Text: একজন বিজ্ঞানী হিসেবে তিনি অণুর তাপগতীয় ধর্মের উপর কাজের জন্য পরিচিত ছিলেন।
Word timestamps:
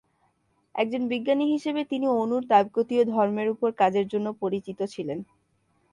একজন 0.75 1.01
বিজ্ঞানী 1.11 1.45
হিসেবে 1.53 1.81
তিনি 1.91 2.07
অণুর 2.15 2.43
তাপগতীয় 2.49 3.03
ধর্মের 3.07 3.47
উপর 3.49 3.69
কাজের 3.81 4.05
জন্য 4.13 4.27
পরিচিত 4.41 4.79
ছিলেন। 4.93 5.19